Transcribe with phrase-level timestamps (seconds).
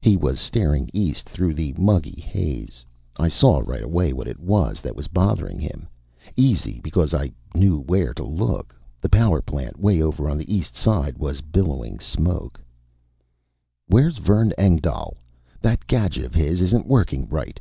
[0.00, 2.84] He was staring east through the muggy haze.
[3.16, 5.88] I saw right away what it was that was bothering him
[6.36, 8.76] easy, because I knew where to look.
[9.00, 12.60] The power plant way over on the East Side was billowing smoke.
[13.88, 15.16] "Where's Vern Engdahl?
[15.62, 17.58] That gadget of his isn't working right!"